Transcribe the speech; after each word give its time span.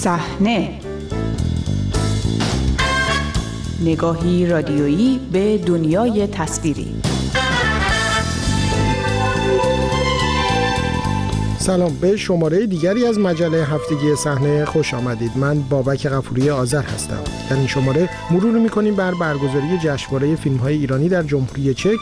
صحنه. 0.00 0.80
نگاهی 3.84 4.46
رادیویی 4.46 5.20
به 5.32 5.58
دنیای 5.58 6.26
تصویری. 6.26 6.94
سلام 11.58 11.96
به 12.00 12.16
شماره 12.16 12.66
دیگری 12.66 13.06
از 13.06 13.18
مجله 13.18 13.64
هفتگی 13.64 14.16
صحنه 14.16 14.64
خوش 14.64 14.94
آمدید. 14.94 15.32
من 15.36 15.60
بابک 15.60 16.06
غفوری 16.06 16.50
آذر 16.50 16.82
هستم. 16.82 17.22
در 17.50 17.56
این 17.56 17.66
شماره 17.66 18.08
مرور 18.30 18.58
می‌کنیم 18.58 18.94
بر 18.94 19.14
برگزاری 19.14 19.78
جشنواره 19.82 20.36
فیلم 20.36 20.56
های 20.56 20.74
ایرانی 20.74 21.08
در 21.08 21.22
جمهوری 21.22 21.74
چک 21.74 21.98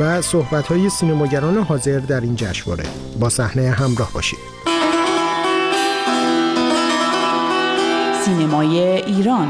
و 0.00 0.22
صحبت 0.22 0.66
های 0.66 0.90
سینماگران 0.90 1.58
حاضر 1.58 1.98
در 1.98 2.20
این 2.20 2.36
جشنواره. 2.36 2.84
با 3.20 3.28
صحنه 3.28 3.70
همراه 3.70 4.10
باشید. 4.14 4.69
سینمای 8.30 8.78
ایران. 8.80 9.48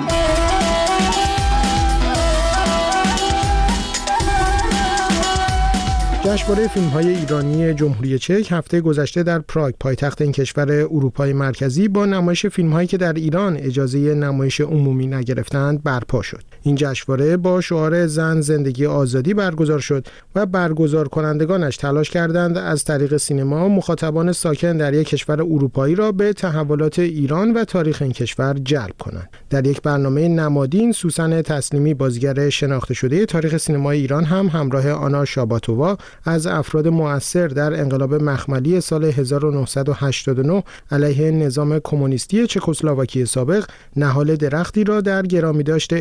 جشنواره 6.25 6.69
فیلم 6.69 6.89
های 6.89 7.09
ایرانی 7.09 7.75
جمهوری 7.75 8.19
چک 8.19 8.49
هفته 8.51 8.81
گذشته 8.81 9.23
در 9.23 9.39
پراگ 9.39 9.75
پایتخت 9.81 10.23
این 10.23 10.33
کشور 10.33 10.73
اروپای 10.73 11.33
مرکزی 11.33 11.89
با 11.89 12.07
نمایش 12.07 12.47
فیلم 12.47 12.73
هایی 12.73 12.89
که 12.89 12.97
در 12.97 13.13
ایران 13.13 13.57
اجازه 13.57 13.99
نمایش 14.15 14.61
عمومی 14.61 15.07
نگرفتند 15.07 15.83
برپا 15.83 16.23
شد. 16.23 16.50
این 16.63 16.75
جشنواره 16.75 17.37
با 17.37 17.61
شعار 17.61 18.07
زن 18.07 18.41
زندگی 18.41 18.87
آزادی 18.87 19.35
برگزار 19.35 19.79
شد 19.79 20.07
و 20.35 20.47
برگزار 20.47 21.09
کنندگانش 21.09 21.77
تلاش 21.77 22.11
کردند 22.11 22.59
از 22.59 22.85
طریق 22.85 23.17
سینما 23.17 23.69
مخاطبان 23.69 24.33
ساکن 24.33 24.77
در 24.77 24.95
یک 24.95 25.09
کشور 25.09 25.43
اروپایی 25.43 25.95
را 25.95 26.13
به 26.13 26.33
تحولات 26.33 26.99
ایران 26.99 27.53
و 27.53 27.65
تاریخ 27.65 28.03
این 28.03 28.13
کشور 28.13 28.55
جلب 28.65 28.95
کنند. 28.99 29.29
در 29.51 29.67
یک 29.67 29.83
برنامه 29.83 30.29
نمادین 30.29 30.93
سوسن 30.93 31.43
تسلیمی 31.43 31.95
بازیگر 31.95 32.51
شناخته 32.51 32.95
شده 32.95 33.27
تاریخ 33.27 33.57
سینمای 33.57 33.99
ایران 33.99 34.25
هم 34.25 34.47
همراه 34.47 34.91
آنا 34.91 35.25
شاباتووا 35.25 35.97
از 36.25 36.47
افراد 36.47 36.89
مؤثر 36.89 37.49
در 37.49 37.81
انقلاب 37.81 38.15
مخملی 38.15 38.81
سال 38.81 39.05
1989 39.05 40.63
علیه 40.91 41.31
نظام 41.31 41.79
کمونیستی 41.85 42.47
چکسلواکی 42.47 43.27
سابق 43.27 43.65
نهال 43.97 44.37
درختی 44.37 44.85
را 44.85 45.01
در 45.01 45.23
گرامی 45.23 45.63
داشته 45.63 45.97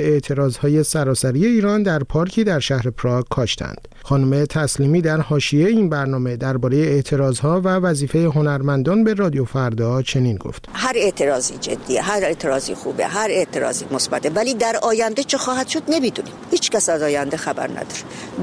اعتراضهای 0.50 0.84
سراسری 0.84 1.46
ایران 1.46 1.84
در 1.84 2.04
پارکی 2.04 2.44
در 2.44 2.60
شهر 2.60 2.90
پراگ 2.90 3.26
کاشتند. 3.30 3.88
خانم 4.04 4.46
تسلیمی 4.46 5.02
در 5.02 5.22
حاشیه 5.22 5.68
این 5.68 5.90
برنامه 5.90 6.38
درباره 6.38 6.78
اعتراضها 6.78 7.62
و 7.62 7.68
وظیفه 7.68 8.20
هنرمندان 8.20 9.04
به 9.04 9.14
رادیو 9.14 9.46
فردا 9.46 10.02
چنین 10.02 10.38
گفت: 10.38 10.70
هر 10.74 10.94
اعتراضی 10.96 11.58
جدیه، 11.58 12.02
هر 12.02 12.24
اعتراضی 12.24 12.74
خوبه، 12.74 13.08
هر 13.08 13.28
اعتراضی 13.30 13.86
مثبته، 13.92 14.30
ولی 14.30 14.54
در 14.54 14.76
آینده 14.84 15.24
چه 15.24 15.38
خواهد 15.38 15.68
شد 15.68 15.84
نمی‌دونیم. 15.88 16.34
هیچ 16.52 16.72
کس 16.72 16.90
از 16.90 17.02
آینده 17.02 17.38
خبر 17.38 17.68
نداره. 17.68 17.86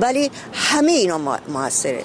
ولی 0.00 0.30
همه 0.52 0.92
اینا 0.92 1.38
موثره 1.48 2.02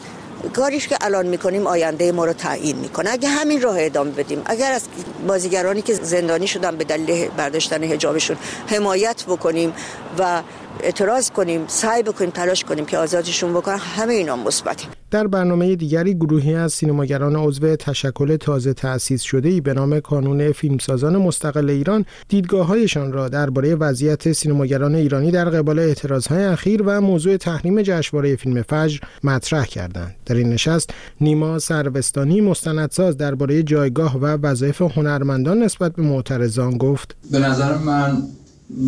کاریش 0.50 0.88
که 0.88 0.97
الان 1.02 1.28
می‌کنیم 1.28 1.67
آینده 1.67 2.11
ما 2.11 2.25
رو 2.25 2.34
تعیین 2.34 2.75
می‌کنه. 2.75 3.09
اگه 3.11 3.30
همین 3.30 3.61
راه 3.61 3.75
ادامه 3.80 4.11
بدیم 4.11 4.42
اگر 4.45 4.72
از 4.72 4.81
بازیگرانی 5.28 5.81
که 5.81 5.94
زندانی 5.94 6.48
شدن 6.48 6.75
به 6.75 6.83
دلیل 6.83 7.30
برداشتن 7.30 7.83
حجابشون 7.83 8.38
حمایت 8.67 9.23
بکنیم 9.23 9.73
و 10.17 10.42
اعتراض 10.80 11.30
کنیم 11.30 11.61
سعی 11.67 12.03
بکنیم 12.03 12.30
تلاش 12.30 12.64
کنیم 12.64 12.86
که 12.86 12.97
آزادشون 12.97 13.53
بکنن 13.53 13.77
همه 13.77 14.14
اینا 14.14 14.36
مثبته 14.36 14.88
در 15.11 15.27
برنامه 15.27 15.75
دیگری 15.75 16.14
گروهی 16.14 16.55
از 16.55 16.73
سینماگران 16.73 17.36
عضو 17.36 17.75
تشکل 17.75 18.36
تازه 18.36 18.73
تأسیس 18.73 19.22
شده 19.22 19.49
ای 19.49 19.61
به 19.61 19.73
نام 19.73 19.99
کانون 19.99 20.52
فیلمسازان 20.52 21.17
مستقل 21.17 21.70
ایران 21.70 22.05
دیدگاههایشان 22.27 23.14
را 23.14 23.30
درباره 23.30 23.76
وضعیت 23.76 24.31
سینماگران 24.31 24.95
ایرانی 24.95 25.31
در 25.31 25.49
قبال 25.49 25.80
اعتراضهای 25.80 26.43
اخیر 26.43 26.83
و 26.86 27.02
موضوع 27.02 27.37
تحریم 27.37 27.81
جشنواره 27.81 28.36
فیلم 28.36 28.61
فجر 28.61 28.99
مطرح 29.23 29.65
کردند. 29.65 30.15
در 30.26 30.36
این 30.36 30.49
نشست 30.49 30.89
نیما 31.21 31.60
سروستانی 31.60 32.42
مستندساز 32.42 33.17
درباره 33.17 33.64
جایگاه 33.64 34.17
و 34.17 34.26
وظایف 34.26 34.81
هنرمندان 34.81 35.64
نسبت 35.64 35.95
به 35.95 36.02
معترضان 36.02 36.77
گفت. 36.77 37.15
به 37.31 37.39
نظر 37.39 37.77
من 37.77 38.23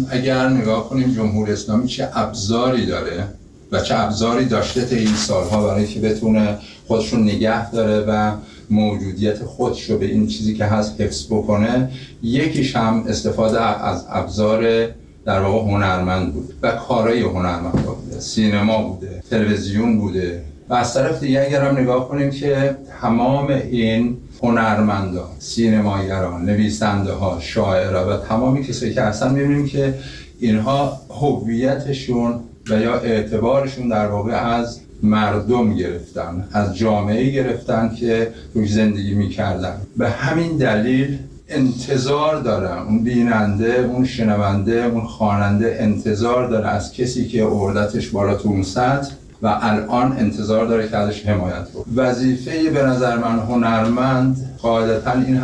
اگر 0.09 0.49
نگاه 0.49 0.89
کنیم 0.89 1.13
جمهوری 1.13 1.51
اسلامی 1.51 1.87
چه 1.87 2.09
ابزاری 2.13 2.85
داره 2.85 3.27
و 3.71 3.81
چه 3.81 3.99
ابزاری 3.99 4.45
داشته 4.45 4.85
تا 4.85 4.95
این 4.95 5.15
سالها 5.15 5.67
برای 5.67 5.87
که 5.87 5.99
بتونه 5.99 6.57
خودشون 6.87 7.23
نگه 7.23 7.71
داره 7.71 8.05
و 8.07 8.31
موجودیت 8.69 9.43
خودش 9.43 9.89
رو 9.89 9.97
به 9.97 10.05
این 10.05 10.27
چیزی 10.27 10.53
که 10.53 10.65
هست 10.65 11.01
حفظ 11.01 11.25
بکنه 11.29 11.91
یکیش 12.23 12.75
هم 12.75 13.03
استفاده 13.07 13.61
از 13.61 14.05
ابزار 14.09 14.87
در 15.25 15.41
واقع 15.41 15.71
هنرمند 15.71 16.33
بود 16.33 16.53
و 16.61 16.71
کارای 16.71 17.21
هنرمند 17.21 17.71
بوده. 17.71 18.19
سینما 18.19 18.83
بوده 18.83 19.23
تلویزیون 19.29 19.99
بوده. 19.99 20.43
از 20.75 20.93
طرف 20.93 21.19
دیگه 21.19 21.41
اگر 21.41 21.61
هم 21.61 21.77
نگاه 21.77 22.09
کنیم 22.09 22.31
که 22.31 22.75
تمام 23.01 23.47
این 23.47 24.17
هنرمندان 24.43 25.29
سینمایران 25.39 26.45
نویسنده 26.45 27.11
ها 27.11 27.39
شاعرها 27.39 28.09
و 28.09 28.17
تمامی 28.17 28.63
کسایی 28.63 28.93
که 28.93 29.01
اصلا 29.01 29.29
می‌بینیم 29.29 29.67
که 29.67 29.93
اینها 30.39 31.01
هویتشون 31.09 32.39
و 32.69 32.79
یا 32.79 32.99
اعتبارشون 32.99 33.89
در 33.89 34.07
واقع 34.07 34.33
از 34.33 34.79
مردم 35.03 35.75
گرفتن 35.75 36.47
از 36.53 36.77
جامعه 36.77 37.29
گرفتن 37.29 37.95
که 37.99 38.27
روش 38.53 38.71
زندگی 38.73 39.13
می‌کردن. 39.13 39.75
به 39.97 40.09
همین 40.09 40.57
دلیل 40.57 41.17
انتظار 41.49 42.41
دارن 42.41 42.77
اون 42.77 43.03
بیننده 43.03 43.89
اون 43.93 44.05
شنونده 44.05 44.83
اون 44.83 45.05
خواننده 45.05 45.77
انتظار 45.79 46.49
داره 46.49 46.67
از 46.67 46.93
کسی 46.93 47.27
که 47.27 47.45
اردتش 47.45 48.09
بالا 48.09 48.35
تو 48.35 48.49
اون 48.49 48.63
سطح 48.63 49.11
و 49.43 49.57
الان 49.61 50.17
انتظار 50.17 50.65
داره 50.65 50.89
که 50.89 50.97
ازش 50.97 51.25
حمایت 51.25 51.67
رو 51.73 51.85
وظیفه 51.95 52.69
به 52.69 52.83
نظر 52.83 53.17
من 53.17 53.39
هنرمند 53.39 54.57
قاعدتا 54.61 55.11
این 55.11 55.41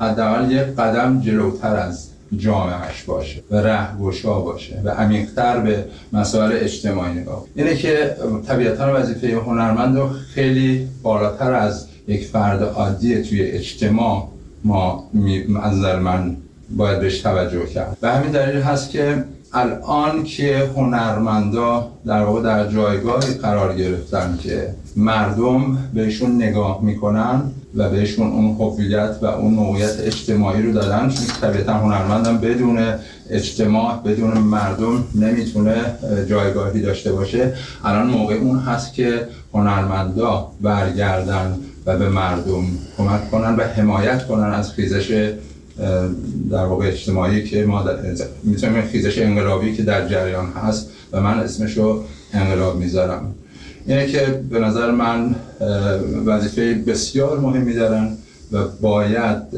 حداقل 0.00 0.50
یک 0.52 0.60
قدم 0.60 1.20
جلوتر 1.20 1.76
از 1.76 2.06
جامعهش 2.36 3.02
باشه 3.02 3.42
و 3.50 3.56
رهگشا 3.56 4.40
باشه 4.40 4.80
و 4.84 4.90
عمیقتر 4.90 5.60
به 5.60 5.84
مسائل 6.12 6.52
اجتماعی 6.52 7.14
نگاه 7.14 7.44
اینه 7.54 7.76
که 7.76 8.16
طبیعتا 8.46 8.92
وظیفه 8.94 9.36
هنرمند 9.36 9.96
رو 9.96 10.08
خیلی 10.34 10.88
بالاتر 11.02 11.52
از 11.52 11.86
یک 12.08 12.26
فرد 12.26 12.62
عادی 12.62 13.22
توی 13.22 13.42
اجتماع 13.42 14.28
ما 14.64 15.10
از 15.62 15.78
نظر 15.78 15.98
من 15.98 16.36
باید 16.76 17.00
بهش 17.00 17.20
توجه 17.20 17.66
کرد. 17.66 17.96
و 18.02 18.12
همین 18.12 18.30
دلیل 18.30 18.60
هست 18.60 18.90
که 18.90 19.24
الان 19.52 20.24
که 20.24 20.70
هنرمندا 20.76 21.88
در 22.06 22.22
واقع 22.22 22.42
در 22.42 22.68
جایگاهی 22.68 23.34
قرار 23.34 23.76
گرفتن 23.76 24.38
که 24.42 24.74
مردم 24.96 25.78
بهشون 25.94 26.36
نگاه 26.42 26.82
می‌کنن 26.82 27.42
و 27.76 27.90
بهشون 27.90 28.26
اون 28.26 28.56
هویت 28.56 29.16
و 29.22 29.26
اون 29.26 29.54
موقعیت 29.54 30.00
اجتماعی 30.00 30.62
رو 30.62 30.72
دادن 30.72 31.08
چون 31.08 31.26
طبیعتا 31.40 31.72
هنرمندم 31.72 32.38
بدون 32.38 32.78
اجتماع 33.30 34.02
بدون 34.02 34.38
مردم 34.38 35.04
نمی‌تونه 35.14 35.74
جایگاهی 36.28 36.82
داشته 36.82 37.12
باشه. 37.12 37.54
الان 37.84 38.06
موقع 38.06 38.34
اون 38.34 38.58
هست 38.58 38.94
که 38.94 39.28
هنرمندا 39.54 40.50
برگردن 40.60 41.58
و 41.86 41.98
به 41.98 42.08
مردم 42.08 42.64
کمک 42.98 43.30
کنن 43.30 43.56
و 43.56 43.62
حمایت 43.62 44.26
کنن 44.26 44.52
از 44.52 44.72
خیزش 44.72 45.32
در 46.50 46.64
واقع 46.64 46.86
اجتماعی 46.86 47.44
که 47.44 47.66
ما 47.66 47.84
می‌تونیم 48.42 48.82
خیزش 48.82 49.18
انقلابی 49.18 49.74
که 49.76 49.82
در 49.82 50.08
جریان 50.08 50.46
هست 50.46 50.90
و 51.12 51.20
من 51.20 51.38
اسمش 51.40 51.76
رو 51.76 52.04
انقلاب 52.32 52.78
می‌ذارم 52.78 53.34
اینه 53.86 54.06
که 54.06 54.42
به 54.50 54.58
نظر 54.58 54.90
من 54.90 55.34
وظیفه 56.26 56.74
بسیار 56.74 57.38
مهمی 57.40 57.74
دارن 57.74 58.16
و 58.52 58.64
باید 58.80 59.50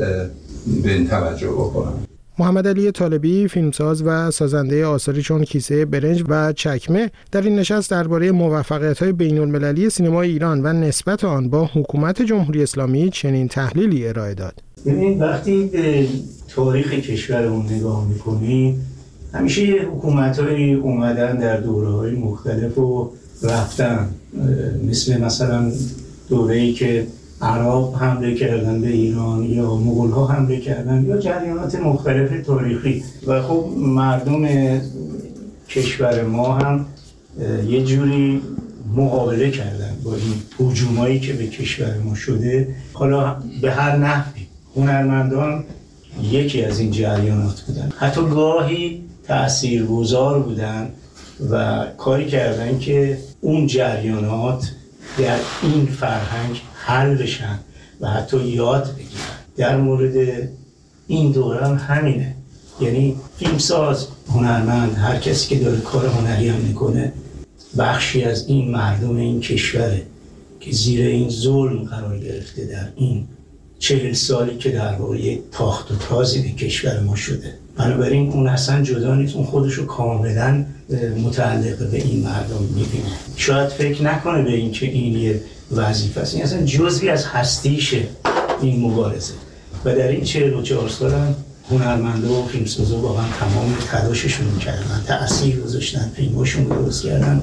به 0.82 0.92
این 0.92 1.08
توجه 1.08 1.48
بکنم 1.48 1.92
محمد 2.38 2.68
علی 2.68 2.90
طالبی 2.90 3.48
فیلمساز 3.48 4.02
و 4.06 4.30
سازنده 4.30 4.86
آثاری 4.86 5.22
چون 5.22 5.44
کیسه 5.44 5.84
برنج 5.84 6.24
و 6.28 6.52
چکمه 6.52 7.10
در 7.32 7.42
این 7.42 7.56
نشست 7.56 7.90
درباره 7.90 8.32
موفقیت 8.32 9.02
های 9.02 9.12
بین 9.12 9.38
المللی 9.38 9.90
سینما 9.90 10.22
ایران 10.22 10.66
و 10.66 10.72
نسبت 10.72 11.24
آن 11.24 11.50
با 11.50 11.70
حکومت 11.74 12.22
جمهوری 12.22 12.62
اسلامی 12.62 13.10
چنین 13.10 13.48
تحلیلی 13.48 14.08
ارائه 14.08 14.34
داد. 14.34 14.54
ببینید 14.86 15.20
وقتی 15.20 15.64
به 15.64 16.06
تاریخ 16.48 16.92
کشورمون 16.92 17.66
نگاه 17.66 18.08
می‌کنی 18.08 18.78
همیشه 19.34 19.62
یه 19.62 19.82
حکومت 19.82 20.38
های 20.38 20.74
اومدن 20.74 21.36
در 21.36 21.60
دوره 21.60 21.88
های 21.88 22.16
مختلف 22.16 22.78
و 22.78 23.10
رفتن. 23.42 24.08
مثل 24.88 25.20
مثلا 25.20 25.72
دوره 26.28 26.54
ای 26.54 26.72
که 26.72 27.06
عراق 27.42 28.02
حمله 28.02 28.34
کردن 28.34 28.80
به 28.80 28.88
ایران 28.88 29.42
یا 29.44 29.74
مغول 29.76 30.10
ها 30.10 30.26
حمله 30.26 30.60
کردن 30.60 31.04
یا 31.04 31.16
جریانات 31.16 31.74
مختلف 31.74 32.46
تاریخی. 32.46 33.02
و 33.26 33.42
خب 33.42 33.66
مردم 33.78 34.48
کشور 35.68 36.24
ما 36.24 36.54
هم 36.54 36.86
یه 37.68 37.84
جوری 37.84 38.40
مقابله 38.96 39.50
کردن 39.50 39.96
با 40.04 40.14
این 40.14 40.68
هجومایی 40.70 41.20
که 41.20 41.32
به 41.32 41.46
کشور 41.46 41.98
ما 41.98 42.14
شده. 42.14 42.68
حالا 42.92 43.36
به 43.62 43.70
هر 43.72 43.96
نحوی 43.96 44.41
هنرمندان 44.76 45.64
یکی 46.22 46.64
از 46.64 46.78
این 46.78 46.90
جریانات 46.90 47.60
بودن. 47.60 47.92
حتی 47.98 48.20
گاهی 48.20 49.02
تاثیرگذار 49.24 50.40
بودن 50.40 50.90
و 51.50 51.86
کاری 51.98 52.26
کردن 52.26 52.78
که 52.78 53.18
اون 53.40 53.66
جریانات 53.66 54.70
در 55.18 55.38
این 55.62 55.86
فرهنگ 55.86 56.60
حل 56.74 57.14
بشن 57.14 57.58
و 58.00 58.08
حتی 58.10 58.40
یاد 58.48 58.94
بگیرن. 58.94 59.38
در 59.56 59.76
مورد 59.76 60.48
این 61.06 61.32
دوره 61.32 61.66
هم 61.66 61.76
همینه. 61.76 62.34
یعنی 62.80 63.16
فیلمساز 63.38 64.06
هنرمند 64.28 64.94
هر 64.94 65.18
کسی 65.18 65.48
که 65.48 65.64
داره 65.64 65.80
کار 65.80 66.06
هنری 66.06 66.48
هم 66.48 66.60
می‌کنه 66.60 67.12
بخشی 67.78 68.24
از 68.24 68.46
این 68.46 68.70
مردم 68.70 69.16
این 69.16 69.40
کشوره 69.40 70.02
که 70.60 70.72
زیر 70.72 71.06
این 71.06 71.28
ظلم 71.28 71.84
قرار 71.84 72.18
گرفته 72.18 72.64
در 72.64 72.88
این 72.96 73.26
چهل 73.82 74.12
سالی 74.12 74.56
که 74.56 74.70
در 74.70 74.94
واقع 74.94 75.38
تاخت 75.52 75.90
و 75.90 75.94
تازی 76.08 76.42
به 76.42 76.48
کشور 76.48 77.00
ما 77.00 77.16
شده. 77.16 77.54
بنابراین 77.76 78.32
اون 78.32 78.46
اصلا 78.46 78.82
جدا 78.82 79.14
نیست 79.14 79.36
اون 79.36 79.44
خودش 79.44 79.72
رو 79.72 79.86
کاملا 79.86 80.64
متعلق 81.24 81.90
به 81.90 81.96
این 81.96 82.20
مردم 82.20 82.62
می‌بینه. 82.74 83.12
شاید 83.36 83.68
فکر 83.68 84.02
نکنه 84.02 84.42
به 84.42 84.52
اینکه 84.52 84.86
این 84.86 85.16
یه 85.16 85.40
وظیفه 85.72 86.20
است. 86.20 86.34
این 86.34 86.42
اصلا 86.42 86.62
جزوی 86.62 87.08
از 87.08 87.24
هستیشه 87.24 88.02
این 88.62 88.80
مبارزه. 88.80 89.32
و 89.84 89.94
در 89.94 90.08
این 90.08 90.24
چهل 90.24 90.54
و 90.54 90.62
چهار 90.62 90.88
سال 90.88 91.12
هم 91.12 91.34
هنرمنده 91.70 92.28
و 92.28 92.46
فیلمسازا 92.46 92.98
واقعا 92.98 93.24
تمام 93.40 93.74
تلاششون 93.90 94.58
کردن 94.58 95.02
تأثیر 95.06 95.60
گذاشتن 95.60 96.12
فیلماشون 96.16 96.64
درست 96.64 97.02
کردن. 97.04 97.42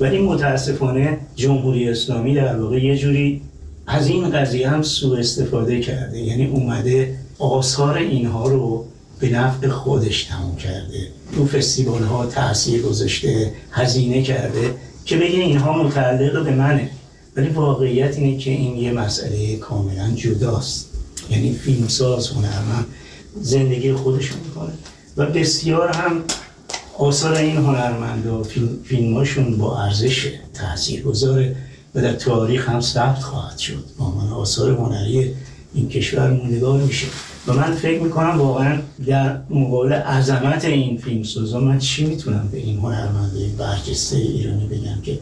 ولی 0.00 0.18
متاسفانه 0.18 1.18
جمهوری 1.36 1.88
اسلامی 1.88 2.34
در 2.34 2.56
واقع 2.56 2.84
یه 2.84 2.96
جوری 2.96 3.42
از 3.90 4.06
این 4.06 4.30
قضیه 4.30 4.68
هم 4.68 4.82
سوء 4.82 5.18
استفاده 5.18 5.80
کرده. 5.80 6.18
یعنی 6.18 6.46
اومده 6.46 7.14
آثار 7.38 7.96
اینها 7.96 8.48
رو 8.48 8.84
به 9.20 9.28
نفع 9.28 9.68
خودش 9.68 10.24
تموم 10.24 10.56
کرده. 10.56 11.08
تو 11.34 11.46
فستیوال 11.46 12.02
ها 12.02 12.26
تاثیر 12.26 12.82
گذاشته 12.82 13.52
هزینه 13.70 14.22
کرده 14.22 14.74
که 15.04 15.16
بگه 15.16 15.26
اینها 15.26 15.82
متعلق 15.82 16.44
به 16.44 16.50
منه. 16.50 16.90
ولی 17.36 17.48
واقعیت 17.48 18.16
اینه 18.16 18.38
که 18.38 18.50
این 18.50 18.76
یه 18.76 18.92
مسئله 18.92 19.56
کاملا 19.56 20.10
جداست. 20.16 20.86
یعنی 21.30 21.52
فیلمساز 21.52 22.28
هنرمند 22.28 22.86
زندگی 23.40 23.92
خودشون 23.92 24.38
می‌کنه. 24.44 24.72
و 25.16 25.26
بسیار 25.26 25.88
هم 25.88 26.22
آثار 26.98 27.34
این 27.34 27.56
هنرمند 27.56 28.46
فیلم، 28.46 28.68
فیلماشون 28.84 29.58
با 29.58 29.82
ارزش 29.82 30.32
تاثیر 30.54 31.02
گذاره 31.02 31.56
و 31.94 32.02
در 32.02 32.12
تاریخ 32.12 32.68
هم 32.68 32.80
ثبت 32.80 33.22
خواهد 33.22 33.58
شد. 33.58 33.84
با 33.98 34.10
من 34.10 34.28
آثار 34.32 34.70
هنری 34.70 35.34
این 35.74 35.88
کشور 35.88 36.30
موندگار 36.30 36.82
میشه. 36.82 37.06
و 37.46 37.52
من 37.52 37.74
فکر 37.74 38.00
می‌کنم 38.00 38.38
واقعا 38.38 38.78
در 39.06 39.38
مقابل 39.50 39.92
عظمت 39.92 40.64
این 40.64 40.98
فیلم 40.98 41.22
سوزا 41.22 41.60
من 41.60 41.78
چی 41.78 42.06
می‌تونم 42.06 42.48
به 42.52 42.58
این 42.58 42.78
هنرمنده 42.78 43.48
برجسته 43.58 44.16
ایرانی 44.16 44.66
بگم 44.66 45.00
که 45.02 45.18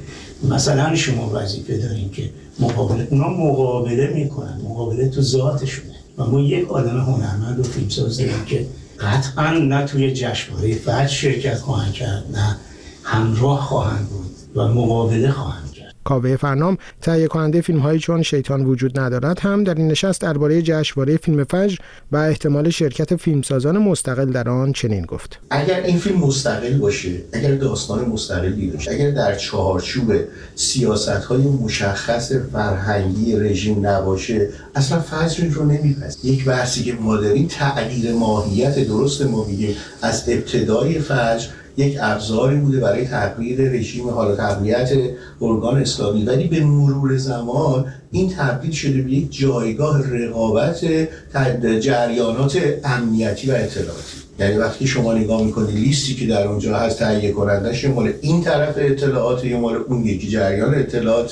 مثلا 0.50 0.94
شما 0.94 1.30
وظیفه 1.34 1.78
داریم 1.78 2.10
که 2.10 2.30
مقابله 2.60 3.08
اونا 3.10 3.28
مقابله 3.28 4.12
می‌کنن 4.14 4.60
مقابله 4.64 5.08
تو 5.08 5.22
ذاتشونه. 5.22 5.94
و 6.18 6.24
ما 6.24 6.40
یک 6.40 6.70
آدم 6.70 7.00
هنرمند 7.00 7.60
و 7.60 7.62
فیلمساز 7.62 8.18
داریم 8.18 8.44
که 8.46 8.66
قطعا 9.00 9.50
نه 9.50 9.84
توی 9.84 10.12
جشنواره 10.12 10.74
فجر 10.74 11.06
شرکت 11.06 11.58
خواهند 11.58 11.92
کرد 11.92 12.24
نه 12.32 12.56
همراه 13.02 13.60
خواهند 13.60 14.08
بود 14.08 14.30
و 14.54 14.68
مقابله 14.68 15.30
خواهند 15.30 15.67
کاوه 16.08 16.36
فرنام 16.36 16.78
تهیه 17.02 17.26
کننده 17.26 17.60
فیلم 17.60 17.78
هایی 17.78 17.98
چون 17.98 18.22
شیطان 18.22 18.64
وجود 18.64 18.98
ندارد 18.98 19.40
هم 19.40 19.64
در 19.64 19.74
این 19.74 19.88
نشست 19.88 20.20
درباره 20.20 20.62
جشنواره 20.62 21.16
فیلم 21.16 21.44
فجر 21.44 21.76
و 22.12 22.16
احتمال 22.16 22.70
شرکت 22.70 23.16
فیلمسازان 23.16 23.78
مستقل 23.78 24.32
در 24.32 24.48
آن 24.48 24.72
چنین 24.72 25.04
گفت. 25.04 25.38
اگر 25.50 25.80
این 25.80 25.98
فیلم 25.98 26.18
مستقل 26.18 26.78
باشه 26.78 27.10
اگر 27.32 27.54
داستان 27.54 28.04
مستقلی 28.04 28.70
باشه 28.70 28.90
اگر 28.90 29.10
در 29.10 29.34
چهارچوب 29.34 30.12
سیاست 30.54 31.08
های 31.08 31.42
مشخص 31.42 32.32
فرهنگی 32.52 33.36
رژیم 33.36 33.86
نباشه 33.86 34.48
اصلا 34.74 35.00
فجر 35.00 35.44
رو 35.44 35.64
نمیپذیره 35.64 36.34
یک 36.34 36.44
بحثی 36.44 36.84
که 36.84 36.92
ما 36.92 37.16
داریم 37.16 37.46
تغییر 37.50 38.12
ماهیت 38.12 38.78
درست 38.78 39.22
ما 39.22 39.46
از 40.02 40.28
ابتدای 40.28 40.98
فجر 40.98 41.48
یک 41.78 41.98
ابزاری 42.00 42.56
بوده 42.56 42.80
برای 42.80 43.04
تغییر 43.04 43.70
رژیم 43.70 44.10
حالا 44.10 44.36
تقویت 44.36 44.90
ارگان 45.40 45.80
اسلامی. 45.80 46.24
ولی 46.24 46.48
به 46.48 46.64
مرور 46.64 47.16
زمان 47.16 47.86
این 48.10 48.32
تبدیل 48.38 48.70
شده 48.70 49.02
به 49.02 49.10
یک 49.10 49.38
جایگاه 49.38 50.10
رقابت 50.10 50.84
جریانات 51.80 52.58
امنیتی 52.84 53.50
و 53.50 53.54
اطلاعاتی. 53.54 54.02
یعنی 54.40 54.56
وقتی 54.56 54.86
شما 54.86 55.14
نگاه 55.14 55.42
می‌کنید 55.42 55.74
لیستی 55.74 56.14
که 56.14 56.26
در 56.26 56.46
اونجا 56.46 56.76
هست 56.76 56.98
تهیه 56.98 57.32
کنندش 57.32 57.84
مال 57.84 58.12
این 58.20 58.42
طرف 58.42 58.74
اطلاعات 58.76 59.44
یا 59.44 59.60
مال 59.60 59.76
اون 59.88 60.04
یکی 60.04 60.28
جریان 60.28 60.74
اطلاعات 60.74 61.30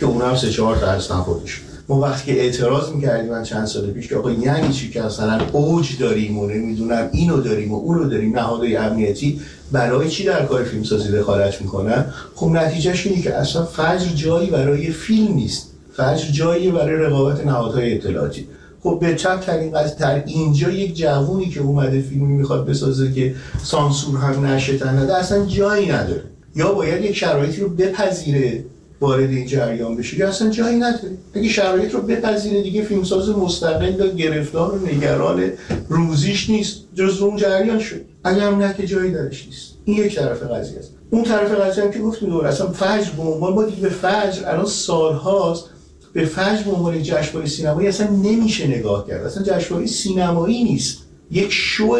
که 0.00 0.06
اون 0.06 0.36
سه 0.36 0.50
چهار 0.50 0.76
تا 0.76 0.86
هستن 0.86 1.14
خودشون. 1.14 1.75
ما 1.88 2.00
وقتی 2.00 2.32
که 2.32 2.40
اعتراض 2.40 2.90
می‌کردیم 2.90 3.30
من 3.30 3.42
چند 3.42 3.66
سال 3.66 3.90
پیش 3.90 4.08
که 4.08 4.16
آقا 4.16 4.30
یعنی 4.30 4.72
چی 4.72 4.90
که 4.90 5.02
اصلا 5.02 5.40
اوج 5.52 5.98
داریم 5.98 6.38
و 6.38 6.46
نمی‌دونم 6.46 7.08
اینو 7.12 7.40
داریم 7.40 7.72
و 7.72 7.76
اونو 7.76 8.08
داریم 8.08 8.36
نهادهای 8.38 8.76
امنیتی 8.76 9.40
برای 9.72 10.10
چی 10.10 10.24
در 10.24 10.46
کار 10.46 10.64
فیلمسازی 10.64 11.12
دخالت 11.12 11.62
می‌کنن؟ 11.62 12.04
خب 12.34 12.46
نتیجهش 12.46 13.06
اینه 13.06 13.22
که 13.22 13.34
اصلا 13.34 13.64
فجر 13.64 14.08
جایی 14.14 14.50
برای 14.50 14.90
فیلم 14.90 15.34
نیست. 15.34 15.70
فجر 15.96 16.30
جایی 16.32 16.70
برای 16.70 16.96
رقابت 16.96 17.46
نهادهای 17.46 17.94
اطلاعاتی. 17.94 18.48
خب 18.82 18.98
به 19.00 19.14
چپ 19.14 19.40
ترین 19.40 19.70
در 19.98 20.24
اینجا 20.26 20.70
یک 20.70 20.96
جوونی 20.96 21.46
که 21.46 21.60
اومده 21.60 22.00
فیلمی 22.00 22.32
می‌خواد 22.32 22.66
بسازه 22.66 23.12
که 23.12 23.34
سانسور 23.62 24.18
هم 24.18 24.46
نشه 24.46 24.78
تنده 24.78 25.16
اصلا 25.16 25.46
جایی 25.46 25.86
نداره. 25.86 26.22
یا 26.56 26.72
باید 26.72 27.04
یک 27.04 27.16
شرایطی 27.16 27.60
رو 27.60 27.68
بپذیره. 27.68 28.64
وارد 29.00 29.30
این 29.30 29.46
جریان 29.46 29.96
بشه. 29.96 30.18
یا 30.18 30.28
اصلا 30.28 30.50
جایی 30.50 30.76
نداره. 30.76 31.18
اگه 31.34 31.48
شرایط 31.48 31.94
رو 31.94 32.02
بپذیره 32.02 32.62
دیگه 32.62 32.82
فیلمساز 32.82 33.28
مستقل 33.28 34.00
و 34.00 34.14
گرفتار 34.14 34.74
و 34.74 34.86
نگران 34.86 35.50
روزیش 35.88 36.50
نیست. 36.50 36.76
جز 36.94 37.20
اون 37.20 37.36
جریان 37.36 37.78
شد. 37.78 38.00
اگر 38.24 38.50
نه 38.50 38.74
که 38.74 38.86
جایی 38.86 39.12
درش 39.12 39.46
نیست. 39.46 39.72
این 39.84 39.96
یک 39.96 40.16
طرف 40.16 40.42
قضیه 40.42 40.78
است. 40.78 40.90
اون 41.10 41.24
طرف 41.24 41.50
قضیه 41.50 41.84
هم 41.84 41.90
که 41.90 41.98
گفتیم 41.98 42.30
دور 42.30 42.46
اصلا 42.46 42.66
فجر 42.66 43.10
به 43.16 43.22
عنوان 43.22 43.52
ما 43.52 43.64
دیگه 43.64 43.88
فجر 43.88 44.48
الان 44.48 44.66
سالهاست 44.66 45.64
به 46.12 46.24
فجر 46.24 46.62
به 46.62 46.70
عنوان 46.70 47.02
جشنواره 47.02 47.48
سینمایی 47.48 47.88
اصلا 47.88 48.10
نمیشه 48.10 48.66
نگاه 48.66 49.06
کرد. 49.06 49.26
اصلا 49.26 49.42
جشنواره 49.42 49.86
سینمایی 49.86 50.64
نیست. 50.64 50.98
یک 51.30 51.48
شو 51.50 51.98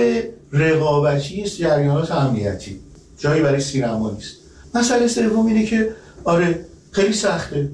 رقابتی 0.52 1.42
است 1.42 1.59
جریانات 1.59 2.11
امنیتی. 2.11 2.80
جایی 3.18 3.42
برای 3.42 3.61
سینما 3.61 4.11
نیست. 4.11 4.37
مسئله 4.75 5.09
سوم 5.09 5.47
اینه 5.47 5.66
که 5.66 5.88
آره 6.25 6.65
خیلی 6.97 7.12
سخته. 7.12 7.71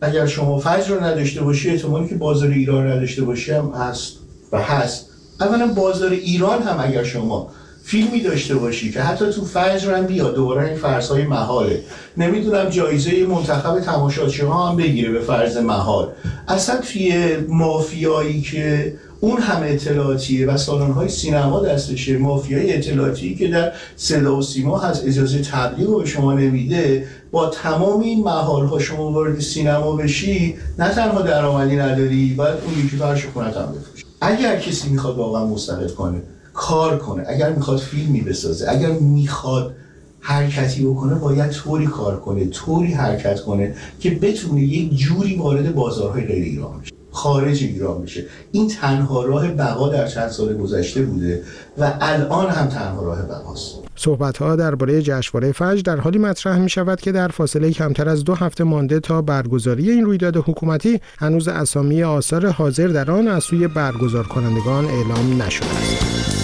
اگر 0.00 0.26
شما 0.26 0.58
فجر 0.58 0.94
رو 0.94 1.04
نداشته 1.04 1.42
باشی 1.42 1.70
احتمالی 1.70 2.08
که 2.08 2.14
بازار 2.14 2.50
ایران 2.50 2.86
نداشته 2.86 3.22
باشی 3.22 3.52
هم 3.52 3.70
هست 3.70 4.18
و 4.52 4.62
هست. 4.62 5.10
اولا 5.40 5.66
بازار 5.66 6.10
ایران 6.10 6.62
هم 6.62 6.80
اگر 6.80 7.04
شما 7.04 7.50
فیلمی 7.86 8.20
داشته 8.20 8.54
باشی 8.54 8.92
که 8.92 9.00
حتی 9.00 9.30
تو 9.30 9.44
فجر 9.44 9.94
هم 9.94 10.06
بیاد 10.06 10.34
دوباره 10.34 10.68
این 10.68 10.76
فرض 10.76 11.08
های 11.08 11.24
محاله. 11.24 11.82
نمی‌دونم 12.16 12.68
جایزه 12.68 13.26
منتخب 13.26 13.80
تماشاچی 13.80 14.42
ها 14.42 14.68
هم 14.68 14.76
بگیره 14.76 15.12
به 15.12 15.20
فرض 15.20 15.56
محال. 15.56 16.08
اصلا 16.48 16.76
توی 16.76 17.36
مافیایی 17.48 18.40
که 18.40 18.94
اون 19.20 19.40
هم 19.40 19.62
اطلاعاتیه 19.64 20.46
و 20.46 20.56
سالن 20.56 20.90
های 20.90 21.08
سینما 21.08 21.60
دستشه 21.60 22.18
مافیای 22.18 22.74
اطلاعاتی 22.76 23.34
که 23.34 23.48
در 23.48 23.72
صدا 23.96 24.36
و 24.36 24.42
سیما 24.42 24.78
هست 24.78 25.06
اجازه 25.06 25.38
تبلیغ 25.38 25.98
به 25.98 26.06
شما 26.06 26.32
نمیده 26.32 27.06
با 27.30 27.46
تمام 27.46 28.00
این 28.00 28.24
محال 28.24 28.66
ها 28.66 28.78
شما 28.78 29.12
وارد 29.12 29.40
سینما 29.40 29.96
بشی 29.96 30.56
نه 30.78 30.88
تنها 30.88 31.22
درآمدی 31.22 31.76
نداری 31.76 32.34
باید 32.36 32.54
اون 32.64 32.86
یکی 32.86 32.96
فرش 32.96 33.26
خونت 33.26 33.56
هم 33.56 33.66
بفروشی. 33.66 34.04
اگر 34.20 34.60
کسی 34.60 34.88
می‌خواد 34.88 35.16
واقعا 35.16 35.46
مستقل 35.46 35.88
کنه 35.88 36.22
کار 36.68 36.98
کنه. 36.98 37.24
اگر 37.28 37.52
می‌خواد 37.52 37.78
فیلمی 37.78 38.20
بسازه 38.20 38.70
اگر 38.70 38.90
می‌خواد 38.90 39.74
حرکتی 40.20 40.84
بکنه 40.84 41.14
باید 41.14 41.50
طوری 41.50 41.86
کار 41.86 42.20
کنه 42.20 42.44
طوری 42.44 42.92
حرکت 42.92 43.40
کنه 43.40 43.74
که 44.00 44.10
بتونه 44.10 44.60
یک 44.60 44.94
جوری 44.94 45.36
وارد 45.36 45.74
بازارهای 45.74 46.24
غیر 46.24 46.44
ایران 46.44 46.80
بشه 46.80 46.92
خارج 47.14 47.62
ایران 47.62 48.02
بشه. 48.02 48.24
این 48.52 48.68
تنها 48.68 49.24
راه 49.24 49.48
بقا 49.48 49.88
در 49.88 50.06
چند 50.06 50.28
سال 50.28 50.56
گذشته 50.56 51.02
بوده 51.02 51.42
و 51.78 51.92
الان 52.00 52.50
هم 52.50 52.66
تنها 52.66 53.02
راه 53.02 53.22
بقاست. 53.22 53.74
صحبت 53.96 54.36
ها 54.36 54.56
درباره 54.56 55.02
جشنواره 55.02 55.52
فجر 55.52 55.82
در 55.84 55.96
حالی 55.96 56.18
مطرح 56.18 56.58
می 56.58 56.68
شود 56.68 57.00
که 57.00 57.12
در 57.12 57.28
فاصله 57.28 57.70
کمتر 57.70 58.08
از 58.08 58.24
دو 58.24 58.34
هفته 58.34 58.64
مانده 58.64 59.00
تا 59.00 59.22
برگزاری 59.22 59.90
این 59.90 60.04
رویداد 60.04 60.36
حکومتی 60.36 61.00
هنوز 61.18 61.48
اسامی 61.48 62.02
آثار 62.02 62.46
حاضر 62.46 62.88
در 62.88 63.10
آن 63.10 63.28
از 63.28 63.44
سوی 63.44 63.68
برگزار 63.68 64.24
کنندگان 64.24 64.84
اعلام 64.84 65.42
نشده 65.42 65.66
است. 65.66 66.43